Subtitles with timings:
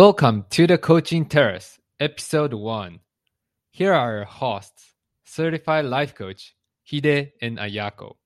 [0.00, 3.00] Welcome to the Coaching Terrace, Episode 1.
[3.70, 4.94] Here are your hosts,
[5.26, 6.54] Certified Life Coach
[6.90, 8.16] Hide and Ayako.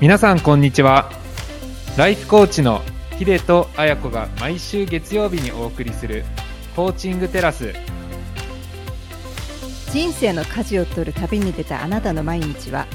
[0.00, 1.12] 皆さんこんにちは。
[1.96, 2.82] ライフコーチの
[3.16, 6.24] ヒデとアヤコが毎週月曜日にお送りする
[6.74, 7.72] コーチングテラス。
[9.92, 12.88] 人生の舵を取る旅に出たあなたの毎日は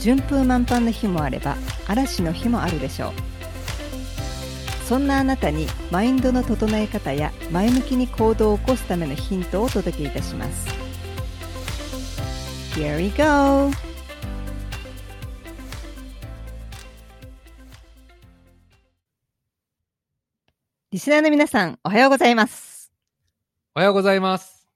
[0.00, 1.56] 順風満帆の日もあれば
[1.86, 3.12] 嵐の日もあるでしょう
[4.86, 10.68] そんなあなたにマインドの整え方や前向きに行動を起こすためのヒントをお届けいたします
[12.74, 13.70] Here we go!
[20.90, 22.90] リスナーの皆さんおはようございます
[23.76, 24.68] おはようございます。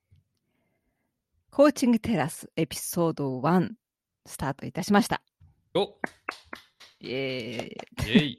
[1.50, 3.70] コーチングテラスエピソード1
[4.26, 5.22] スタートいたしました。
[5.74, 5.96] お。
[7.00, 8.12] イエーイ。
[8.12, 8.38] イェイ。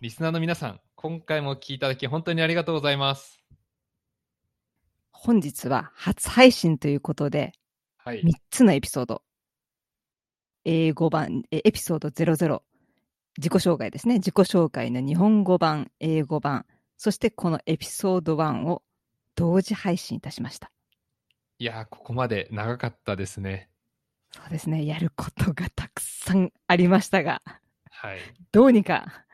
[0.00, 3.38] リスナーの皆さん、今回もお聞きいただき本当にありがとうございます。
[5.10, 7.52] 本日は初配信ということで
[7.98, 8.22] はい。
[8.22, 8.32] 3。
[8.50, 9.22] つのエピソード。
[10.64, 12.62] 英語版えエピソード00
[13.36, 14.14] 自己紹介ですね。
[14.14, 16.64] 自己紹介の日本語版英語版。
[16.96, 18.82] そしてこのエピソード1を
[19.34, 20.70] 同時配信いたしました。
[21.58, 23.68] いやー、ここまで長かったですね。
[24.30, 27.42] そうですねやることがたくさんありましたが
[27.90, 28.18] はい。
[28.52, 29.24] どうにか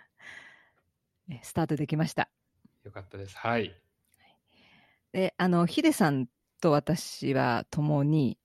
[1.28, 2.28] えスタートできました
[2.84, 3.37] よかったです。
[3.37, 3.75] はい。
[5.12, 6.27] であのヒデさん
[6.61, 8.39] と私は共に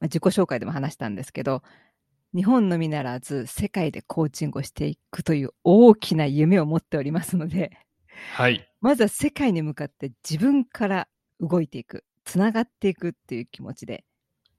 [0.00, 1.62] まあ自己紹介でも話したんですけど
[2.34, 7.72] 日本のみならず世界でコーチングをしていくという大きな夢を持っておりますので
[8.34, 8.68] はい。
[8.80, 11.08] まずは世界に向かって自分から
[11.40, 14.04] 動いていくつながっていくっていう気持ちで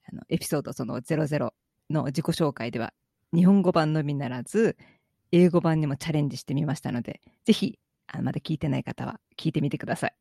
[0.10, 1.54] あのエピソードその00
[1.90, 2.94] の自己紹介では
[3.34, 4.78] 日本語版のみならず
[5.32, 10.16] 英語版にもチャレンジしてみましたのでぜひあのまだ聞いてない方は聞いてみてください。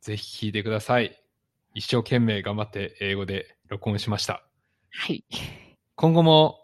[0.00, 1.20] ぜひ聞いてください。
[1.74, 4.42] 一生懸命頑張って英語で録音しました。
[4.90, 5.24] はい
[5.94, 6.58] 今後も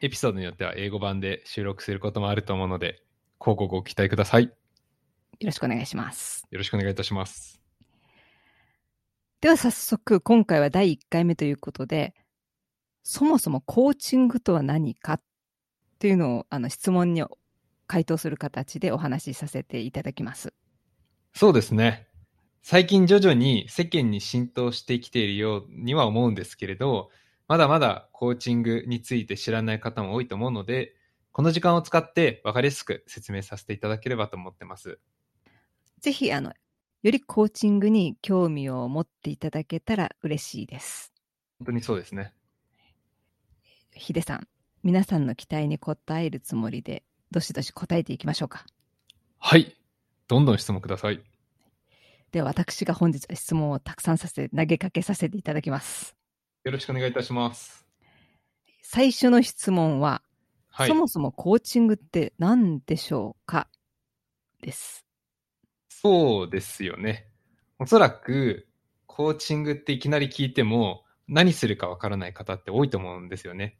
[0.00, 3.02] エピソードによっては英語版で収録することもあると思うので、
[3.40, 4.44] 広告ご期待ください。
[4.44, 4.50] よ
[5.40, 6.46] よろしくお願いします。
[6.58, 7.57] ろしくお願いいたします。
[9.40, 12.14] では早速今回は第1回目ということで
[13.04, 15.20] そもそもコーチングとは何か
[16.00, 17.22] というのをあの質問に
[17.86, 20.52] 回答する形でお話しさせていただきます。
[21.34, 22.06] そうですね。
[22.62, 27.10] 最近徐々に世間に浸透してきているようには思うんですけれど、
[27.46, 30.94] まだまだコーチングについて知らない方も多いと思うので、
[31.32, 34.98] この時間を使って分かりやすく説明させていただければと思ってます。
[36.00, 36.52] ぜひあの
[37.02, 41.12] よりコーチングに興味を持っていただけたら嬉しいです。
[41.60, 42.34] 本当にそうですね。
[43.92, 44.48] ヒデさん、
[44.82, 48.66] 皆さんの期待に応えるつもりでどしどし答えていきましょうか。
[49.38, 49.76] はい。
[50.26, 51.22] どんどん質問ください。
[52.32, 56.16] では私が本日は質問をたくさんさせ投げかけさせていただきます。
[56.64, 57.86] よろしくお願いいたします。
[58.82, 60.22] 最初の質問は
[60.68, 60.94] はいそ。
[60.94, 63.68] もそもコーチングって何でしょうか？
[64.60, 65.06] です。
[66.00, 67.26] そうですよね。
[67.80, 68.68] おそらく、
[69.06, 73.76] コーチングっていきなり聞いても、何するかわからない方って多いと思うんですよね。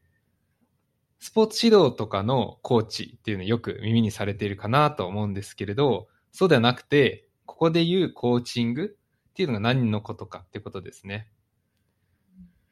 [1.20, 8.96] スポーツ指導とかのコーチっていうのよく耳にされているかなと思うんですけれど、そうではなくて、ここで言うコーチング
[9.30, 11.28] っていうのが何のことかってことですね。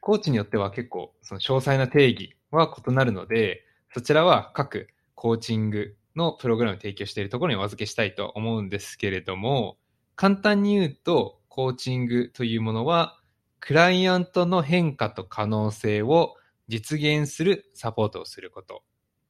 [0.01, 9.77] コーチによっては結構その詳細な定義は異なるので、そちらは各コーチングのプログラムを提供しているところにお預けしたいと思うんですけれども、
[10.15, 13.21] 簡単に言うと、コーチングというものは、
[13.59, 16.35] クライアントの変化と可能性を
[16.67, 18.83] 実現するサポートをすること。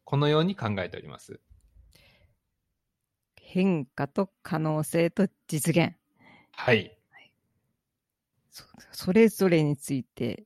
[0.04, 1.40] このように考えております。
[3.36, 5.96] 変化と可能性と実現。
[6.54, 6.98] はい。
[8.50, 10.46] そそれぞれについて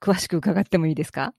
[0.00, 1.22] 詳しく伺ってもいいですか？
[1.22, 1.34] はい。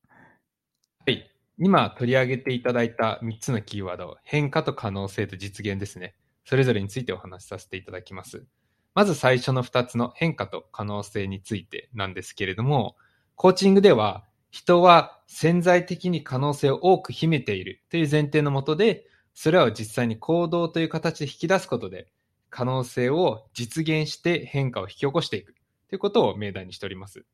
[1.59, 6.15] 今取り上げていただいた3つのキーワード、変化と可能性と実現ですね。
[6.45, 8.45] それぞれについてお話しさせていただきます。
[8.93, 12.95] まず最初の2つの変化と可能性についてなんですけれども、
[13.35, 22.11] コーチングでは人は潜在的に可能性を多く秘めているという前提のもとで、それらを実際に行動という形で引き出すことで、
[22.49, 25.53] 可能性を実現して変化を引き起こしていく
[25.89, 27.25] ということを命題にしております。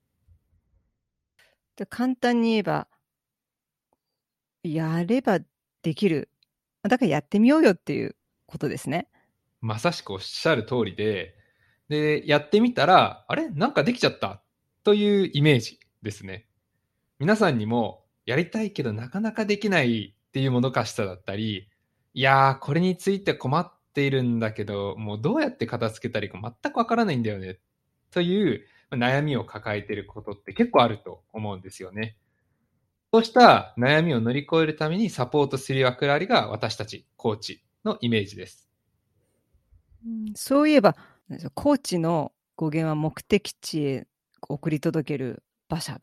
[1.90, 2.88] 簡単に言えば、
[4.64, 5.40] やれば
[5.82, 6.30] できる。
[6.84, 8.16] だからやってみようよっていう
[8.46, 9.08] ことですね。
[9.62, 11.36] まさしくおっしゃる通りで、
[11.90, 13.50] で、やってみたら、あれ？
[13.50, 14.42] なんかできちゃった
[14.84, 16.48] というイメージですね。
[17.20, 21.70] 皆さんにもやりたいけどなかなかできないっていうもどかしさだったり、
[22.14, 27.60] いやー、これについて困っているんだけど、もうどうやって片付けたらいいか全くわからないんだよね、
[28.12, 32.18] という悩みを抱えていることって結構あると思うんですよね。
[33.14, 38.68] そうした悩みを乗り越えるためにサポートする役割が私たち、コーチのイメージです。
[40.34, 40.96] そういえば、
[41.54, 44.08] コーチの語源は目的地へ
[44.42, 46.02] 送り届ける馬車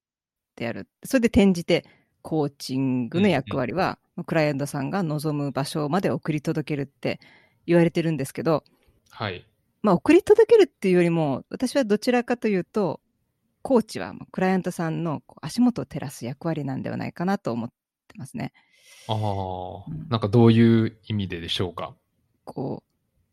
[0.55, 0.87] である。
[1.03, 1.85] それで転じて、
[2.23, 7.19] コーチングの役割は、クライアントさんが望む場所まで送り届けるって
[7.67, 8.63] 言われてるんですけど、
[9.11, 9.45] はい。
[9.83, 13.01] まあ、送り届けるっていうよりも、私はどちらかというと、
[13.63, 17.69] コーチはクライアントさんの足元を照らす役割なんではないかなと思っ
[18.09, 18.53] てますね。
[19.07, 21.95] ああ、うん、なんかどういう意味ででしょうか？
[22.45, 22.83] こ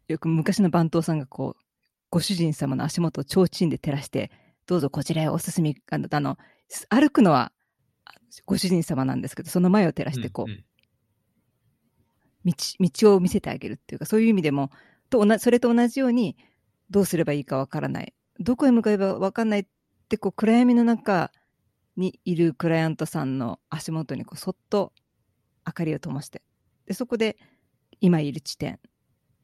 [0.09, 1.61] う、よく昔の番頭さんがこう、
[2.09, 4.31] ご主人様の足元を提灯で照らして、
[4.65, 6.37] どうぞこちらへお進み、あの、あの
[6.89, 7.51] 歩くのは
[8.45, 10.63] ご主人様なんですけど、その前を照らしてこう、うんうん、
[12.45, 14.71] 道、道を見せてあげるっていうか、そういう意味でも、
[15.09, 16.37] とそれと同じように、
[16.89, 18.13] どうすればいいかわからない。
[18.39, 19.67] どこへ向かえばわかんない
[20.07, 21.31] って、こう、暗闇の中
[21.97, 24.93] にいるクライアントさんの足元にこう、そっと
[25.65, 26.41] 明かりを灯して、
[26.85, 27.37] で、そこで
[27.99, 28.79] 今いる地点、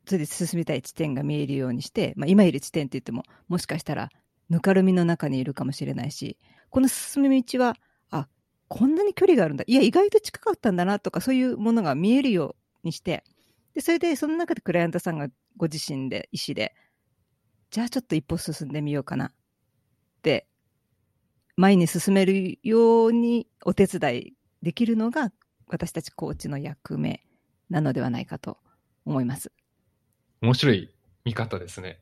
[0.05, 4.09] それで進みたい地点が見えるようにして、まあ、今いる地点って言っても、もしかしたら
[4.49, 6.37] ぬかるみの中にいるかもしれないし、
[6.69, 7.75] この進み道は、
[8.09, 8.29] あ、
[8.69, 9.63] こんなに距離があるんだ。
[9.67, 13.23] いや、意外と近かったんだなとか、そういうものが見えるようにして、
[13.73, 15.27] で、それで、その中でクライアントさんが
[15.57, 16.75] ご自身で、意思で、
[17.71, 19.31] じゃあちょっと一歩進んでみようかなっ
[20.21, 20.47] て、
[21.55, 24.33] 前に進めるようにお手伝い
[24.63, 25.31] できるのが、
[25.67, 27.23] 私たちコーチの役目
[27.69, 28.57] なのではないかと
[29.05, 29.51] 思います。
[30.41, 30.89] 面白い
[31.25, 32.01] 見方ですね。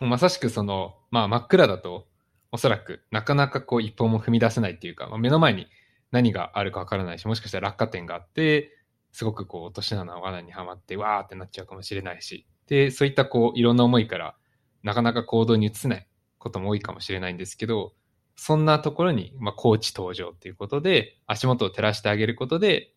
[0.00, 2.06] まさしくその、まあ真っ暗だと、
[2.52, 5.66] おそらくなかなかこう一歩も踏み出せないっていうか、まあ、目の前に
[6.12, 8.70] 何があるかわからないし、もしかしたら落下点があって、
[9.10, 14.36] すごくこう落とし穴の罠にはまって、わーってなっちゃうかもしれないし、で、そういったこういろんな思いから、
[14.84, 16.06] なかなか行動に移せない
[16.38, 17.92] ことも多いかもしれないんですけど、
[18.36, 22.92] そんなところに、まあ、コーチ登場っていうことで、足元を照らしてあげることで、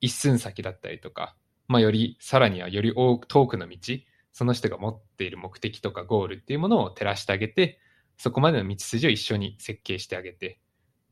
[0.00, 1.36] 一寸先だったりとか、
[1.68, 3.78] まあ、より、さらにはより遠くの道、
[4.32, 7.78] その人が持っている目的とかゴールっていうものを照らしてあげて、
[8.16, 10.60] そこまでの道筋を一緒に設計してあげて、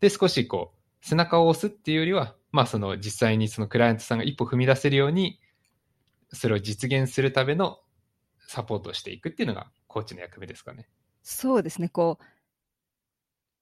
[0.00, 5.40] で、少しこう、背中を押すっていうよりは、まあその実際にそのクライアントさんが一歩踏み出せるように、
[6.32, 7.80] それを実現するための
[8.46, 10.88] サポートをしていくっていうのがコーチの役目ですかね。
[11.22, 12.24] そうですね、こう、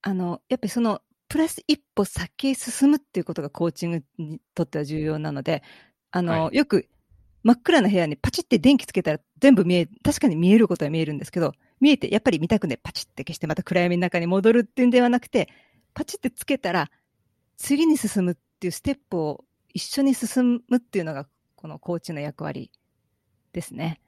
[0.02, 5.62] あの、やっぱりその、プラス一歩先へ進むっていうことがコーチングにとっては重要なので、
[6.10, 6.88] あの、はい、よく
[7.42, 15.48] 真っ暗な部屋にパチって電気つけたら全部見え、確かに見えることは見えるんですけど、見えて、やっぱり見たくね、パチって消してまた暗闇の中に戻るっていうんではなくて、
[15.94, 16.90] パチってつけたら、
[17.56, 21.26] 次に進むっていうステップを一緒に進むっていうのが、
[21.56, 22.70] このコーチの役割
[23.52, 24.00] ですね。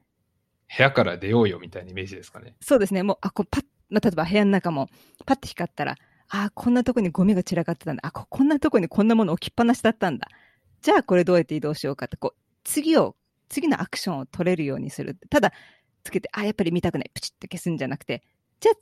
[0.76, 2.56] 部屋から出ようよみたいなイメージですかね。
[2.60, 3.02] そうですね。
[3.02, 4.88] もう、あ、こうパッ、まあ、例えば部屋の中も、
[5.26, 5.96] パッて光ったら、
[6.30, 8.00] ああ、こんなとこにゴミが散らかってたんだ。
[8.06, 10.28] あ、ここんなとこにこんなもの置きっぱなしだったんだ。
[10.80, 13.16] じゃあこれどうやって移動しようかって、こう、次を、
[13.50, 15.18] 次のアクションを取れるようにする。
[15.28, 15.52] ただ、
[16.04, 17.10] つけて、あ、やっぱり見たくない。
[17.12, 18.24] プチッと消すんじゃなくて、
[18.60, 18.78] じゃあ、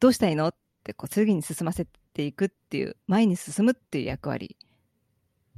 [0.00, 0.48] どうしたいいの？
[0.48, 0.54] っ
[0.84, 4.56] て、こう、次に進ませていくっていう、前に進むっていう役割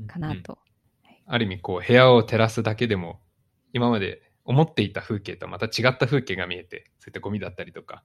[0.08, 0.58] かなと。
[1.04, 3.20] うんうん、ある意味、こう、部屋を照らすだけでも、
[3.72, 8.02] 今まで思っていた風景とまた違った風景が見えて、そういったゴミだったりとか、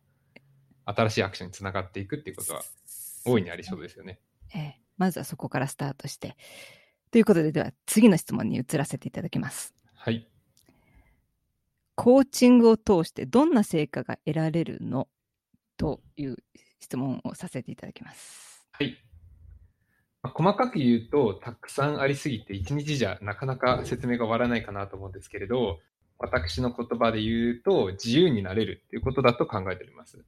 [0.86, 2.64] 新しいアクションにつながっていくっていうことは、
[3.26, 4.20] 大いにありそうですよね。
[4.56, 6.36] ええ、まずはそこからスタートして。
[7.12, 9.74] ということで、では次の質問に移らせていただきます。
[9.94, 10.28] はい。
[11.96, 15.08] コーチングを通してどんな成果が得られるの？
[15.76, 16.38] という
[16.80, 18.68] 質問をさせていただきます。
[18.72, 18.98] はい。
[20.22, 25.80] まあ、細かく言うと、たくさんありすぎて、一日じゃなかなか説明が終わらないかなと思うんですけれど、
[26.20, 30.24] 私の言葉で言うと、自由になれるっていうことだと考えております。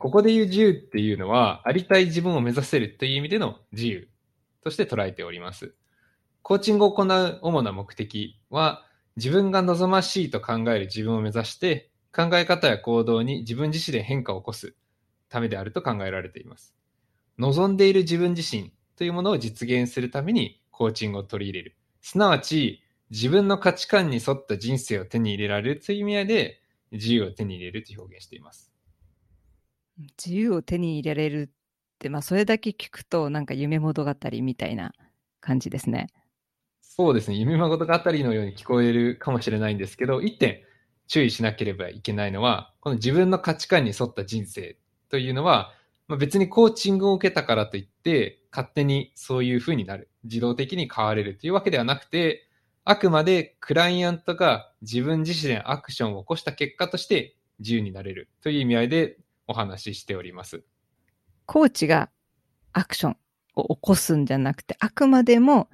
[0.00, 4.08] ここで言う自由っていうのは、ありたい自分を目指せるという意味での自由
[4.64, 5.74] として捉えております。
[6.40, 14.74] コーチングを行う主な目的は、自分が望ましいと考える自分を目指して、考え方や行動に自分自身で変化を起こす
[15.28, 16.74] ためであると考えられています。
[17.36, 21.76] 望んでいる自分自身というものを実現するためにコーチングを取り入れる。
[22.00, 28.72] すなわち、自分の価値観に沿った人生を手に入れられるという意味合いで、自由を手に入れると表現しています。
[30.22, 34.92] 自由を手に入れられるって、まあ、それだけ聞くと、なんか夢物語みたいな
[35.40, 36.08] 感じですね。
[36.80, 37.36] そうですね。
[37.36, 40.62] 夢物語のように聞こえるかもしれないんですけど、一点
[41.06, 44.76] 注意しなければいけないのは、この自分の価値観に沿った人生
[45.08, 45.72] というのは、
[46.08, 52.48] まあ、別にコーチングを受けたからといって、勝手にそういう風になる自動的に変われるというわけではなくて、
[52.84, 59.18] あくまでクライアントが自分自身でアクションを起こした結果として自由になれるという意味合いで
[59.50, 60.62] お話ししております。
[61.44, 62.08] コーチが
[62.72, 63.16] アクション
[63.56, 65.68] を起こすんじゃなくて、あくまでも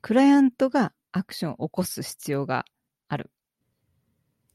[0.00, 2.64] クライアントがアクションを起こす必要が
[3.08, 3.30] ある。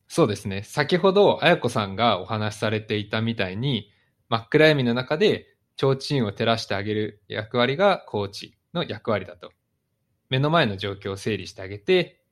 [0.08, 0.64] そうですね。
[0.64, 3.92] 先ほど、あやこさんがお話しされていたみたいに、
[4.30, 9.52] 真っ暗闇の中で提灯を照らしてあげる役割がコーチの役割だと。
[10.30, 12.24] 目の前の状況を整理してあげて、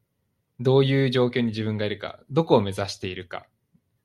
[0.59, 3.45] どういう状況に自分がいるか、どこを目指しているか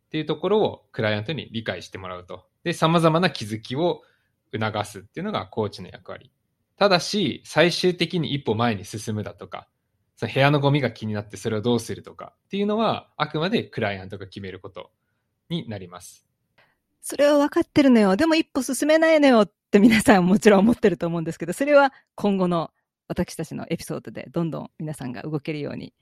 [0.08, 2.46] っていうところをクライアントに理解してもらうと。
[2.64, 4.02] で、様々な気づきを
[4.52, 6.32] 促すっていうのがコーチの役割。
[6.78, 9.68] ただし、最終的に一歩前に進むだとか、
[10.16, 14.90] その部屋のゴミが気になってそれをどうするとかっていうのは、あくまでクライアントが決めること
[15.50, 16.26] になります。
[17.02, 18.16] それは分かってるのよ。
[18.16, 22.70] でも一歩進めないのよって皆さんもちろん思ってると思うんですけど、それは今後の
[23.08, 25.92] 私たちのエピソードでどんどん皆さんが動けるように、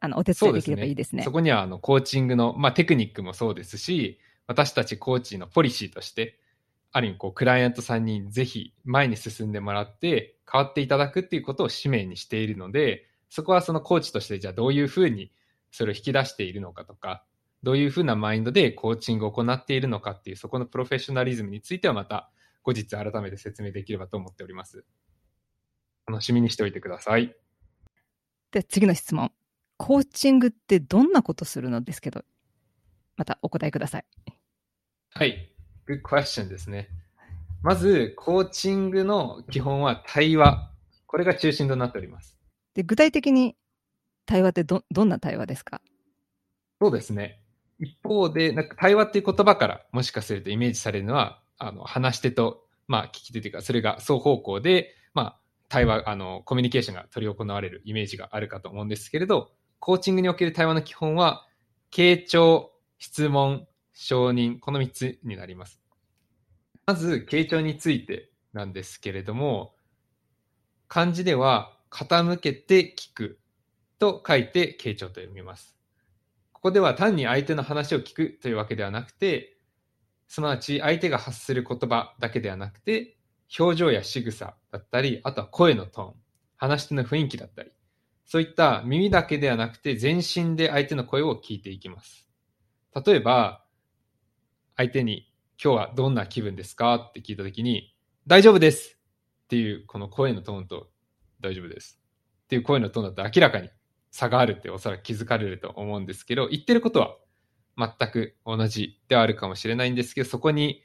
[0.00, 1.22] あのお手伝いできればいいですね。
[1.22, 6.38] そこにはあのコーチングの、まあ、テクニックもそうですし、私たちコーチのポリシーとして、
[6.90, 15.30] ある意味こうクライアントさんにぜひ前に進んでもらって変わっていただくっていうことを使命にしているので、そこはそのコーチとしてじゃあどういうふうに
[15.70, 17.24] それを引き出しているのかとか、
[17.62, 22.30] どういうふうなマインドでコーチングを行っているのかっていうそこのプロフェッショナリズムについてはまた
[22.62, 24.84] 後日改めて説明できればと思っております。
[26.06, 27.34] 楽しみにしておいてください。
[28.50, 29.30] で、次の質問。
[29.78, 31.80] コーチングってどんなことするの？
[31.80, 32.24] ですけど、
[33.16, 34.04] またお答えください。
[35.14, 35.50] はい。
[35.88, 36.90] Good question ですね。
[37.62, 40.70] まず、コーチングの基本は対話。
[41.06, 42.36] これが中心となっております。
[42.74, 43.56] で、具体的に
[44.26, 45.80] 対話ってど、どんな対話ですか？
[46.80, 47.40] そうですね。
[47.78, 61.46] 一方で、なんか対話っていう言葉からもしかするとイメージされるのは、あの、話し手と、まあ、聞き手というか、それが双方向で、まあ、対話、あの、コミュニケーションが取り行われるイメージがあるかと思うんですけれど、コーチングにおける対話の基本は、
[61.90, 65.80] 傾聴、質問、承認、この3つになります。
[66.86, 69.74] まず、傾聴についてなんですけれども、
[70.88, 73.38] 漢字では、傾けて聞く
[73.98, 75.76] と書いて傾聴と読みます。
[76.52, 79.56] ここでは単に相手の話を聞くというわけではなくて、
[80.26, 83.16] すなわち相手が発する言葉だけではなくて、
[83.58, 86.14] 表情や仕草だったり、あとは声のトーン、
[86.56, 87.70] 話し手の雰囲気だったり、
[88.30, 92.28] そういった耳だけではなくて全身で相手の声を聞いていきます。
[92.94, 93.64] 例えば、
[94.76, 95.32] 相手に
[95.62, 96.96] 今日はどんな気分ですか？
[96.96, 98.98] って聞いたときに、大丈夫です！
[99.44, 100.90] っていうこの声のトーンと
[101.40, 101.98] 大丈夫です。
[102.44, 103.70] っていう声のトーンだと明らかに
[104.10, 107.16] 差があるっておそらく気づかれると思うんですけど、言ってることは
[107.78, 110.82] 全く同じではあるかもしれないんですけど、そこに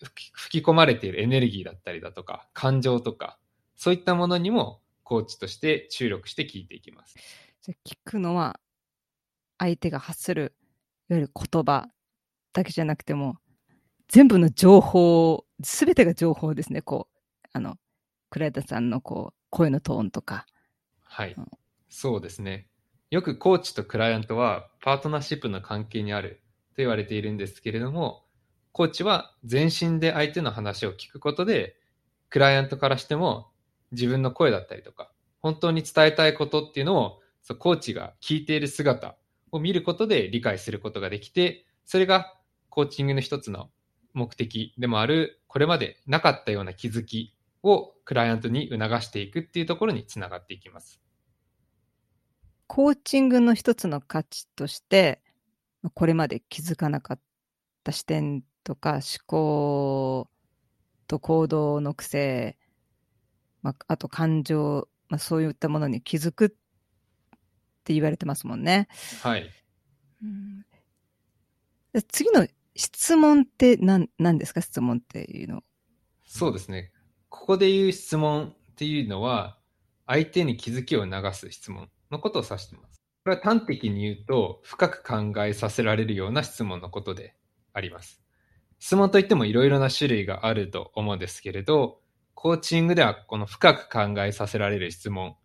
[0.00, 3.40] 吹き吹き込まれているエネルギーだったりだとか、感情とか、
[3.74, 4.80] そういったものにも
[5.10, 7.16] コーチとして注力して聞いていきます。
[7.62, 8.60] じゃあ聞くのは、
[9.58, 10.54] 相手が発する、
[11.08, 11.88] いわゆる言葉
[12.52, 13.38] だけじゃなくても、
[14.06, 16.80] 全部の情報、すべてが情報ですね。
[16.80, 17.74] こう、あの、
[18.30, 20.46] クライダさんのこう、声のトーンとか。
[21.02, 21.46] はいうん。
[21.88, 22.68] そうですね。
[23.10, 28.26] よくコーチとクライアントはパートナーシップの関係にあると言われているんですけれども、
[28.70, 31.74] コーチは全身で相手の話を聞くことで、
[32.28, 33.49] クライアントからしても
[33.92, 39.16] 自分の声だったりとか、本当に伝えたいことっていうのを、そうコーチが聞いている姿
[39.52, 42.36] を見ることで理解することができて、それが
[42.68, 43.70] コーチングの一つの
[44.12, 51.00] 目的でもある、これまでなかったような気づきをクライアントに促していくっていうところにつながっていきます。
[52.66, 55.22] コーチングの一つの価値として、
[55.94, 57.20] これまで気づかなかっ
[57.82, 60.30] た視点とか思考
[61.06, 62.58] と行動の癖、
[63.62, 66.48] まあ、あと感情、まあ、そういったものに気づくっ
[67.84, 68.88] て言われてますもんね。
[69.22, 69.50] はい。
[70.22, 70.64] うん
[71.92, 74.60] で次の質問って何何ですか？
[74.60, 75.64] 質問っていうの。
[76.24, 76.92] そうですね。
[77.28, 79.58] ここで言う質問っていうのは、
[80.06, 83.02] 相手に気づきを促す質問のことを指しています。
[83.24, 87.34] これは端的に言うと、深く考えさせられるような質問のことで
[87.72, 88.22] あります。
[88.78, 92.00] 質問といってもいろいろな種類があると思うんですけれど、
[92.42, 95.36] コーチングではこの深く考えさせられる質問、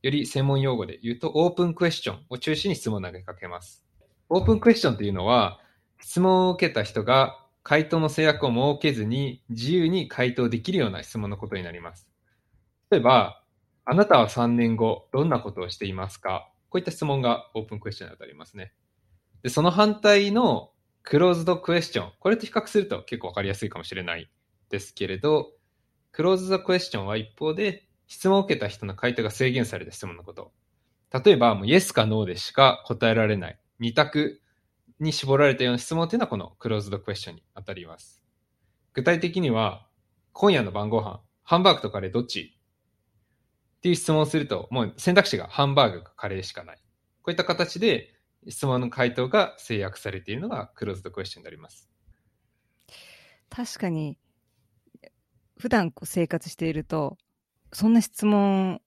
[0.00, 3.84] より専門用語で言うとオープンクエスチョンを中心に質問を投げかけます。
[4.30, 5.60] オープンクエスチョンというのは、
[6.00, 12.08] 質問を受けた人が回答の制約を設けずに自由に回答できるような質問のことになります。
[12.90, 13.44] 例えば、
[13.84, 16.50] あなたは3年後どんなことをしていますか？
[16.70, 18.72] こういった質問がオープンクエスチョンに当たりますね。
[19.42, 20.70] で、その反対の
[21.02, 22.12] クローズドクエスチョン。
[22.18, 24.30] これと比較すると結構わかりやすいかもしれない
[24.70, 25.52] ですけれど、
[26.12, 30.52] クローズドクエスチョンは一方で質問を受けた人の回答が制限された質問のこと。
[31.12, 34.40] 例えば、もうイエスかノーでしか答えられない二択
[35.00, 38.22] に絞られたような質問っていうのはこのクローズドクエスチョンに当たります。
[38.94, 39.86] 具体的には、
[40.32, 42.54] 今夜の晩ご飯、ハンバーグとカレーどっち
[43.76, 46.76] っていう質問をすると、もう選択肢がハンバーグかカレーしかない。
[47.22, 48.14] こういった形で
[48.48, 51.88] 質問の回答が制約されているのがクローズドクエスチョンになります。
[53.50, 54.18] 確かに、
[55.58, 57.18] 普段こう生活していると、
[57.72, 58.80] そんな質問、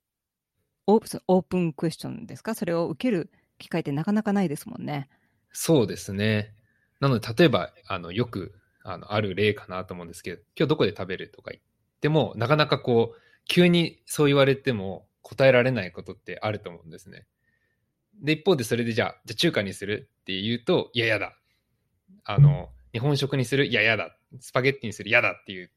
[0.86, 2.54] オープンクエスチョンですか？
[2.54, 5.08] それを受ける機会ってなかなかないですもんね。
[5.52, 6.54] そうですね。
[6.98, 11.62] なので、例えば、あの、よく、あの、ある例かなと思うんですけど、今日どこで食べるとか言っ
[12.00, 17.26] ても、なかなかこう、急にそう言われても答えられないことってあると思うんですね。
[18.22, 21.36] で、一方でそれでじゃあ、じゃ中華にするって言うと、いや、やだ。
[22.24, 23.66] あの、日本食にする？
[23.66, 24.16] いや、やだ。
[24.40, 25.10] スパゲッティにする？
[25.10, 25.70] やだってい、う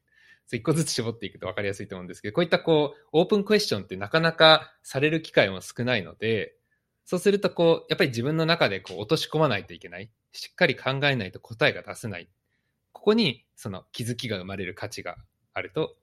[0.54, 6.54] 一個ずつ絞っていくと分かりやすいと思うんですけど、こういったこう、オープンクエスチョンってなかなかされる機会も少ないので、
[7.04, 10.10] そうするとこう、やっぱり自分の中でこう落とし込まないといけない。
[10.32, 12.28] しっかり考えないと答えが出せない。
[12.92, 15.16] ここにその気づきが生まれる価値が
[15.52, 15.96] あると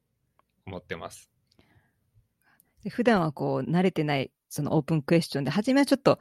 [0.65, 1.29] 思ってます。
[2.83, 6.19] で普段はこう、慣れてない、そのオープンクエスチョンで、初めはちょっと、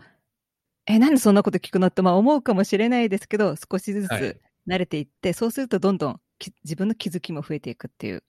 [0.86, 1.88] え、なんでそんなこと聞くの？
[1.88, 6.31] ってまあ思うかもしれないですけど、少しずつはい慣れていって、そうするとどんどんき
[6.64, 8.24] 自分の気づきも増えていくっていう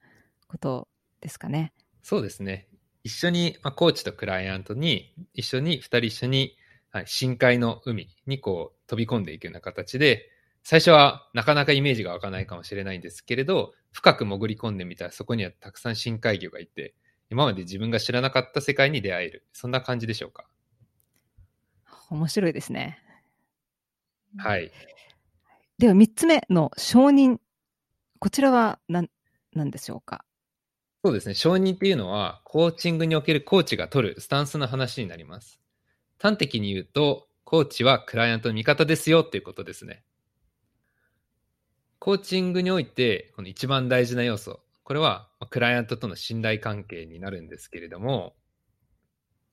[0.48, 0.88] こと
[1.22, 1.74] ですかね。
[2.01, 2.67] そうですね。
[3.03, 6.55] 一緒に、まあ、コーチとクライアントに、一緒に、二人一緒に、
[6.91, 10.29] はい、深海の海にこう飛び込んでいくような形で、
[10.63, 16.93] 最初はなかなかイメージが湧かないかもしれないんですけれど、深く潜り込んでみたらそこにはたくさん深海魚がいて、
[17.29, 19.46] 今まで自分が知らなかった世界に出会える。
[19.53, 20.46] そんな感じでしょうか。
[22.10, 23.00] 面白いですね。
[24.38, 24.72] はい。
[25.79, 27.39] では3つ目の承認。
[28.24, 29.10] こちらは何
[29.51, 30.24] 何でしょうか？
[31.03, 31.34] そうですね。
[31.34, 35.60] 承認っていうのは、コーチングにおけるコーチが取るスタンスの話になります。
[36.22, 40.06] 端的に言うと、コーチはクライアントの味方ですよっていうことですね。
[42.00, 48.38] コーチングにおいて、この一番大事な要素、これはまあクライアントとの信頼関係になるんですけれども、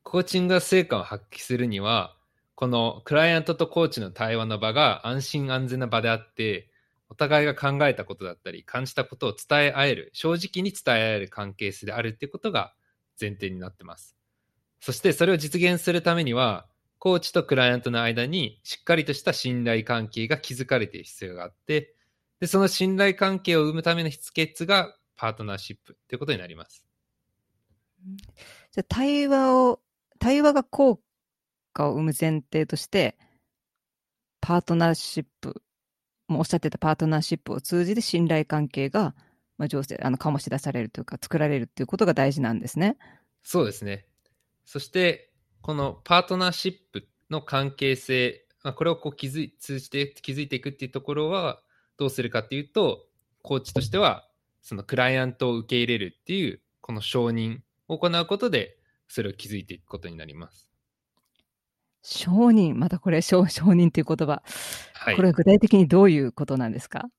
[0.05, 2.17] コーチングが成果を発揮するには、
[2.55, 6.70] このクライアントとコーチの対話の場が安心安全な場であって、
[7.11, 12.73] お互いが考えたことだったり、感じたことを伝え合える、正直に伝え合える関係性であるってことが
[13.21, 14.17] 前提になってます。
[14.81, 16.69] そしてそれを実現するためには、
[16.99, 21.97] コーチとクライアントの間にしっかりとした信頼関係が築かれている必要があって、
[22.39, 26.87] で、その信頼関係を生むための秘訣がパートナーシップということになります。
[28.71, 29.81] じゃあ対話を、
[30.21, 31.01] 対話が効
[31.73, 33.19] 果を生む前提として、
[34.41, 35.63] パートナーシップ、
[36.31, 39.17] もうおっしゃってたパートナーシップを通じて信頼関係が、
[39.59, 42.97] まあ、醸成、あの、醸し出されるというか、作られるっていうことが大事なんですね。
[43.43, 44.07] そうですね。
[44.65, 51.61] そして、このパートナーシップの関係性、まあこれをこう気づい通じて築いていくっていうところは、
[51.99, 53.07] どうするかっていうと、
[53.43, 54.29] コーチとしては、
[54.63, 60.70] そのクライアントを受け入れるっていう、この承認を行うことで、それを築いていくことになります。
[62.05, 64.43] 承認、またこれ、承承認という言葉。
[64.95, 65.17] はい。
[65.17, 67.11] これは具体的にどういうことなんですか？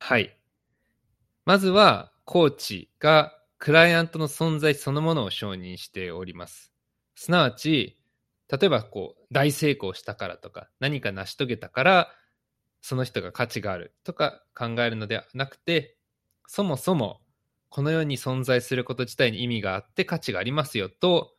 [0.00, 0.38] はい。
[1.46, 6.72] まずは、コーチがクライアントの存在そのものを承認しております。
[7.14, 7.96] すなわち、
[8.50, 12.08] 例えばこう、大成功したからとか、何か成し遂げたから、
[12.82, 15.96] その人が価値があるとか考えるのではなくて、
[16.46, 17.20] そもそも、
[17.70, 21.32] この世に存在すること自体に意味があって価値がありますよと、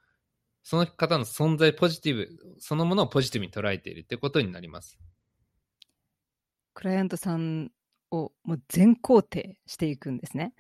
[0.64, 5.00] その方の存在ポジティブ、そのものをポジティブに捉えているということになります。
[6.74, 7.72] クライアントさん
[8.12, 10.54] をもう全肯定していくんですね。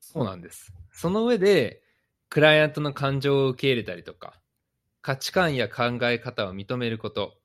[0.00, 0.72] そうなんです。
[0.92, 1.82] その上で、
[2.28, 4.40] クライアントの感情を受け入れたりとか、
[5.02, 7.38] 価値観や考え方を認めること、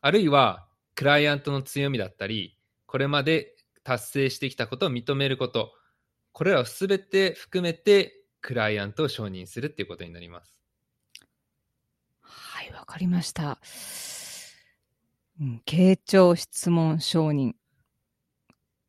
[0.00, 5.72] あるいは、クライアントの強みだったり、これまで達成してきたことを認めること、
[6.32, 10.55] これらをすべて含めて、クライアントを承認するっていうことになります。
[12.86, 13.58] かりました。
[15.40, 17.52] うん、傾聴、質問、承認。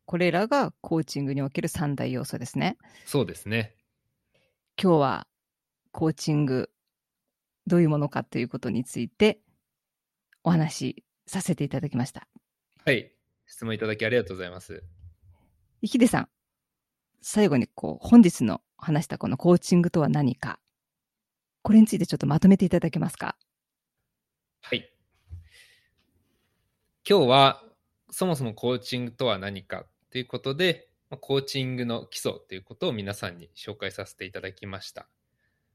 [0.05, 2.77] これらがコーチングにおける三大要素ですね。
[3.05, 3.75] そうですね。
[4.81, 5.27] 今日は
[5.91, 6.69] コーチング、
[7.65, 9.41] どういうものかということについて
[10.43, 12.27] お話しさせていただきました。
[12.85, 13.11] はい。
[13.47, 14.83] 質問いただきありがとうございます。
[15.81, 16.29] ヒデさん、
[17.21, 20.59] 最後にこう本日の話したこのコーチングとは何か、
[21.63, 23.35] これについてちょっとまとめていただけますか？
[24.69, 24.91] はい。
[27.09, 27.63] 今日は
[28.11, 30.89] そもそもコーチングとは何かということで、
[31.21, 35.07] コーチングの基礎ということを皆さんに紹介させていただきました。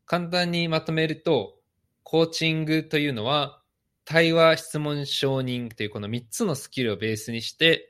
[0.04, 1.54] 簡単にまとめると、
[2.02, 3.62] コーチングというのは、
[4.04, 7.88] 対話、質問、承認というこの3つのスキルをベースにして、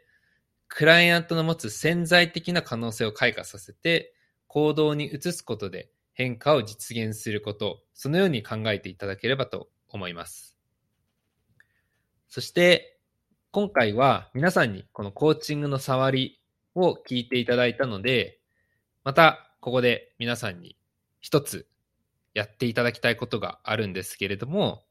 [0.68, 4.14] クライアントの持つ潜在的な可能性を開花させて、
[4.46, 10.51] 行動に移すことで変化を実現すること、そのように考えていただければと思います。
[12.32, 12.96] そして、
[13.50, 16.40] 今回は皆さんにこのコーチングの触り
[16.74, 18.38] を聞いていただいたので、
[19.04, 20.74] またここで皆さんに
[21.20, 21.66] 一つ
[22.32, 24.82] やっていただきたいことがあるんですけれども、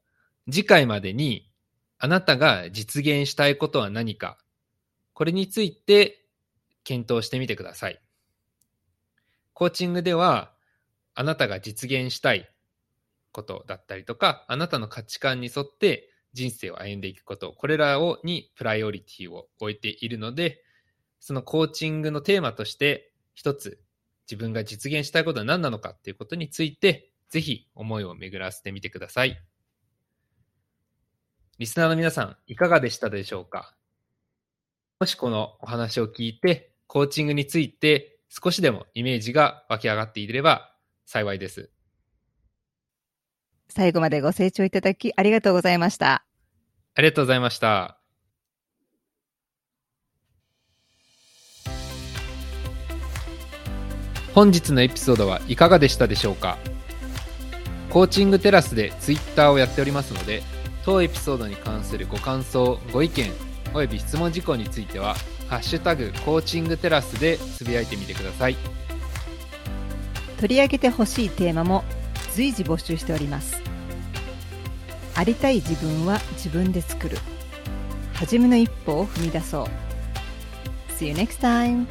[0.48, 1.50] 次回までに
[1.98, 4.38] あなたが実現したいことは何か、
[5.12, 6.24] これについて
[6.84, 8.00] 検討してみてください。
[9.52, 10.52] コーチングでは、
[11.16, 12.48] あなたが実現したい
[13.32, 20.62] ことだったりとか、あなたの価値観に沿って人生を歩んでいくこと、これらをにプライオリティを置いているので、
[21.20, 23.80] そのコーチングのテーマとして一つ
[24.30, 29.40] 自分が実現したいことは何なのかっていうことについて、ぜひ思いを巡らせてみてください。
[31.58, 33.74] リスナーの皆さん、いかがでしたでしょうか？
[35.00, 40.74] もしこのお話を聞いて、コーチングについて少しでもイメージが湧き上がっていれば
[41.06, 41.70] 幸いです。
[43.72, 46.24] 最後までご清聴いただきありがとうございました。
[46.94, 47.98] ありがとうございました。
[54.34, 56.58] 本日のエピソードはいかがでしたでしょうか？
[57.90, 60.42] コーチングテラスでツイッターをやっておりますので
[60.84, 63.30] 当エピソードに関するご感想ご意見
[63.74, 65.14] および質問事項については
[65.48, 68.56] 「ハッシュタグコーチングテラス」でつぶやいてみてください
[70.40, 71.84] 取り上げてほしいテーマも
[72.34, 73.60] 随時募集しております。
[75.14, 77.18] ありたい自分は自分で作る。
[78.14, 79.66] 初めの一歩を踏み出そう。
[80.98, 81.86] See you next time!